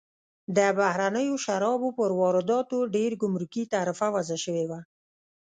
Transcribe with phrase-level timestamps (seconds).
[0.55, 4.79] د بهرنیو شرابو پر وارداتو ډېر ګمرکي تعرفه وضع شوې وه.